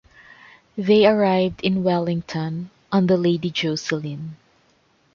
They 0.79 1.05
arrived 1.05 1.61
in 1.61 1.83
Wellington 1.83 2.71
on 2.91 3.05
the 3.05 3.17
"Lady 3.17 3.51
Jocelyn". 3.51 4.35